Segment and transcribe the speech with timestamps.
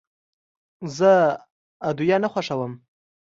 [0.97, 1.11] زه
[1.89, 2.73] ادویه نه خوښوم.